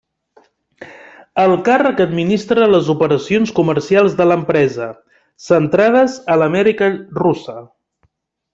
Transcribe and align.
El 1.43 1.51
càrrec 1.67 2.01
administra 2.05 2.69
les 2.71 2.89
operacions 2.93 3.53
comercials 3.61 4.15
de 4.23 4.27
l'empresa, 4.31 4.89
centrades 5.51 6.17
a 6.37 6.39
l'Amèrica 6.43 6.91
Russa. 7.23 7.59